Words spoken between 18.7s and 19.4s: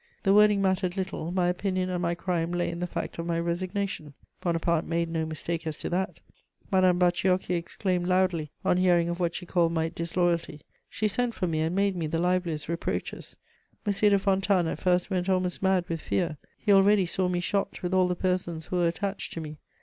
were attached to